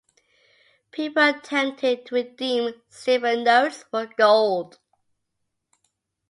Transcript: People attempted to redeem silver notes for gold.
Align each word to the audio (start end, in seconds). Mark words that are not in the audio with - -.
People 0.89 1.21
attempted 1.21 2.07
to 2.07 2.15
redeem 2.15 2.73
silver 2.89 3.35
notes 3.37 3.83
for 3.83 4.07
gold. 4.07 4.79